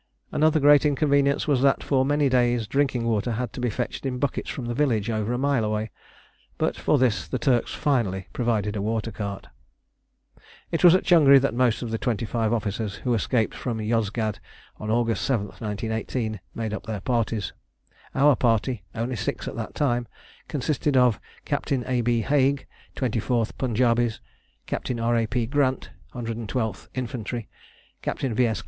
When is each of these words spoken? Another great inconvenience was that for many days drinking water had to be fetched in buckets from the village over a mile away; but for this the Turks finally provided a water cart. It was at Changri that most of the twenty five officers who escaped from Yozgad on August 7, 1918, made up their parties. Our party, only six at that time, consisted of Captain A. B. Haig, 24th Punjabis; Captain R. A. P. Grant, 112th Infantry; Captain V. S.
Another 0.31 0.59
great 0.59 0.83
inconvenience 0.83 1.47
was 1.47 1.61
that 1.61 1.83
for 1.83 2.03
many 2.03 2.27
days 2.27 2.65
drinking 2.65 3.05
water 3.05 3.33
had 3.33 3.53
to 3.53 3.59
be 3.59 3.69
fetched 3.69 4.03
in 4.03 4.17
buckets 4.17 4.49
from 4.49 4.65
the 4.65 4.73
village 4.73 5.11
over 5.11 5.31
a 5.31 5.37
mile 5.37 5.63
away; 5.63 5.91
but 6.57 6.75
for 6.75 6.97
this 6.97 7.27
the 7.27 7.37
Turks 7.37 7.71
finally 7.75 8.27
provided 8.33 8.75
a 8.75 8.81
water 8.81 9.11
cart. 9.11 9.45
It 10.71 10.83
was 10.83 10.95
at 10.95 11.03
Changri 11.03 11.39
that 11.41 11.53
most 11.53 11.83
of 11.83 11.91
the 11.91 11.99
twenty 11.99 12.25
five 12.25 12.51
officers 12.51 12.95
who 13.05 13.13
escaped 13.13 13.53
from 13.53 13.77
Yozgad 13.77 14.39
on 14.77 14.89
August 14.89 15.23
7, 15.23 15.45
1918, 15.45 16.39
made 16.55 16.73
up 16.73 16.87
their 16.87 17.01
parties. 17.01 17.53
Our 18.15 18.35
party, 18.35 18.83
only 18.95 19.15
six 19.15 19.47
at 19.47 19.55
that 19.57 19.75
time, 19.75 20.07
consisted 20.47 20.97
of 20.97 21.19
Captain 21.45 21.83
A. 21.85 22.01
B. 22.01 22.21
Haig, 22.21 22.65
24th 22.95 23.55
Punjabis; 23.59 24.19
Captain 24.65 24.99
R. 24.99 25.15
A. 25.15 25.27
P. 25.27 25.45
Grant, 25.45 25.91
112th 26.15 26.87
Infantry; 26.95 27.49
Captain 28.01 28.33
V. 28.33 28.47
S. 28.47 28.59